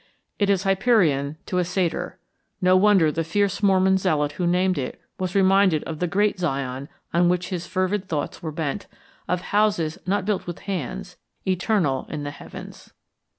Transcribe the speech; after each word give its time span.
It 0.39 0.49
is 0.49 0.63
Hyperion 0.63 1.37
to 1.45 1.59
a 1.59 1.63
Satyr. 1.63 2.17
No 2.59 2.75
wonder 2.75 3.11
the 3.11 3.23
fierce 3.23 3.61
Mormon 3.61 3.99
zealot 3.99 4.31
who 4.31 4.47
named 4.47 4.79
it 4.79 4.99
was 5.19 5.35
reminded 5.35 5.83
of 5.83 5.99
the 5.99 6.07
Great 6.07 6.39
Zion 6.39 6.89
on 7.13 7.29
which 7.29 7.49
his 7.49 7.67
fervid 7.67 8.07
thoughts 8.07 8.41
were 8.41 8.51
bent, 8.51 8.87
of 9.27 9.41
'houses 9.41 9.99
not 10.07 10.25
built 10.25 10.47
with 10.47 10.61
hands, 10.61 11.17
eternal 11.47 12.07
in 12.09 12.23
the 12.23 12.31
heavens.'" 12.31 12.91